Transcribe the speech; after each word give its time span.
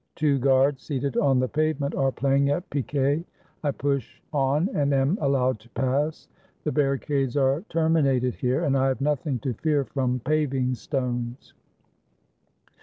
Two 0.15 0.39
guards, 0.39 0.81
seated 0.81 1.15
on 1.15 1.39
the 1.39 1.47
pavement, 1.47 1.93
are 1.93 2.11
playing 2.11 2.49
at 2.49 2.67
picquet. 2.71 3.23
I 3.63 3.69
push 3.69 4.19
on, 4.33 4.67
and 4.73 4.95
am 4.95 5.19
allowed 5.21 5.59
to 5.59 5.69
pass. 5.69 6.27
The 6.63 6.71
barricades 6.71 7.37
are 7.37 7.61
terminated 7.69 8.33
here, 8.33 8.63
and 8.63 8.75
I 8.75 8.87
have 8.87 8.99
nothing 8.99 9.37
to 9.41 9.53
fear 9.53 9.85
from 9.85 10.19
paving 10.21 10.73
stones. 10.73 11.53